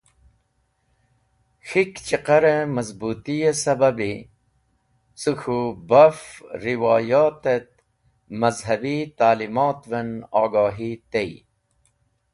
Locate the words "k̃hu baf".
5.39-6.19